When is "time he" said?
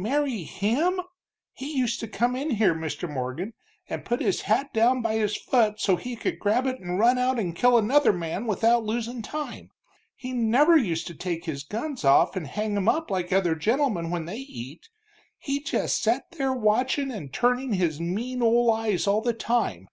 9.22-10.30